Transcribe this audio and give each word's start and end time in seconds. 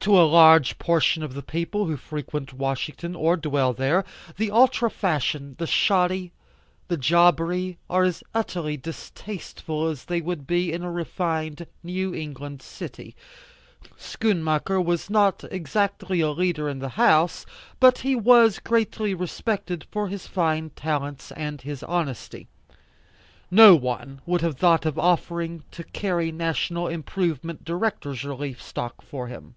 To 0.00 0.20
a 0.20 0.22
large 0.22 0.78
portion 0.78 1.24
of 1.24 1.34
the 1.34 1.42
people 1.42 1.86
who 1.86 1.96
frequent 1.96 2.52
Washington 2.52 3.16
or 3.16 3.36
dwell 3.36 3.72
there, 3.72 4.04
the 4.36 4.52
ultra 4.52 4.88
fashion, 4.88 5.56
the 5.58 5.66
shoddy, 5.66 6.30
the 6.86 6.96
jobbery 6.96 7.78
are 7.90 8.04
as 8.04 8.22
utterly 8.32 8.76
distasteful 8.76 9.88
as 9.88 10.04
they 10.04 10.20
would 10.20 10.46
be 10.46 10.72
in 10.72 10.84
a 10.84 10.92
refined 10.92 11.66
New 11.82 12.14
England 12.14 12.62
City. 12.62 13.16
Schoonmaker 13.98 14.78
was 14.80 15.10
not 15.10 15.42
exactly 15.50 16.20
a 16.20 16.30
leader 16.30 16.68
in 16.68 16.78
the 16.78 16.90
House, 16.90 17.44
but 17.80 17.98
he 17.98 18.14
was 18.14 18.60
greatly 18.60 19.12
respected 19.12 19.84
for 19.90 20.06
his 20.06 20.28
fine 20.28 20.70
talents 20.76 21.32
and 21.32 21.62
his 21.62 21.82
honesty. 21.82 22.46
No 23.50 23.74
one 23.74 24.20
would 24.24 24.42
have 24.42 24.56
thought 24.56 24.86
of 24.86 25.00
offering 25.00 25.64
to 25.72 25.82
carry 25.82 26.30
National 26.30 26.86
Improvement 26.86 27.64
Directors 27.64 28.22
Relief 28.24 28.62
stock 28.62 29.02
for 29.02 29.26
him. 29.26 29.56